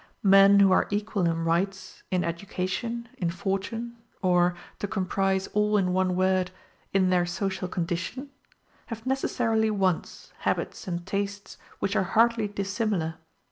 [0.23, 5.93] Men who are equal in rights, in education, in fortune, or, to comprise all in
[5.93, 6.49] one word,
[6.91, 8.31] in their social condition,
[8.87, 13.17] have necessarily wants, habits, and tastes which are hardly dissimilar.